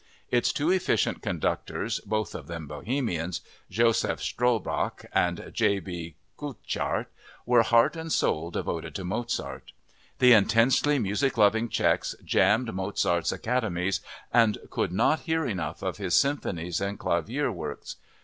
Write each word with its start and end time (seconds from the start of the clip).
Its 0.31 0.51
two 0.51 0.71
efficient 0.71 1.21
conductors 1.21 1.99
(both 1.99 2.33
of 2.33 2.47
them 2.47 2.65
Bohemians), 2.65 3.41
Josef 3.69 4.19
Strobach 4.19 5.05
and 5.13 5.51
J. 5.53 5.79
B. 5.79 6.15
Kucharz, 6.39 7.05
were 7.45 7.61
heart 7.61 7.95
and 7.95 8.11
soul 8.11 8.49
devoted 8.49 8.95
to 8.95 9.03
Mozart. 9.03 9.73
The 10.17 10.33
intensely 10.33 10.97
music 10.97 11.37
loving 11.37 11.69
Czechs 11.69 12.15
jammed 12.25 12.73
Mozart's 12.73 13.31
academies 13.31 13.99
and 14.33 14.57
could 14.71 14.91
not 14.91 15.19
hear 15.29 15.45
enough 15.45 15.83
of 15.83 15.97
his 15.97 16.15
symphonies 16.19 16.81
and 16.81 16.97
clavier 16.97 17.51
works. 17.51 17.97